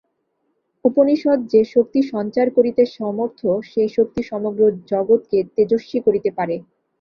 [0.85, 3.39] উপনিষদ যে শক্তি সঞ্চার করিতে সমর্থ,
[3.71, 6.55] সেই শক্তি সমগ্র জগৎকে তেজস্বী করিতে পারে।